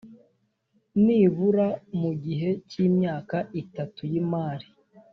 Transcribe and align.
nibura 1.03 1.67
mu 1.99 2.11
gihe 2.23 2.49
cy 2.69 2.77
imyaka 2.87 3.37
itatu 3.61 4.01
y 4.11 4.13
imari 4.21 4.67